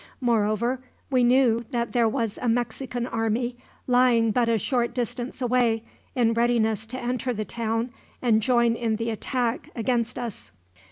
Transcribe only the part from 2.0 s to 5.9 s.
was a Mexican army, lying but a short distance away,